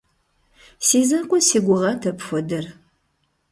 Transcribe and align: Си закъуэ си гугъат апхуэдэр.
Си 0.85 0.99
закъуэ 1.09 1.39
си 1.47 1.59
гугъат 1.65 2.01
апхуэдэр. 2.09 2.65